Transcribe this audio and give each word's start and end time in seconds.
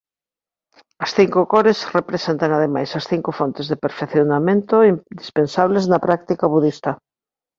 As 1.03 1.11
cinco 1.17 1.39
cores 1.53 1.77
representan 1.97 2.51
ademais 2.53 2.89
as 2.99 3.05
cinco 3.11 3.31
fontes 3.39 3.65
de 3.71 3.79
perfeccionamento 3.83 4.75
indispensables 4.93 5.83
na 5.91 5.99
práctica 6.05 6.45
budista. 6.55 6.91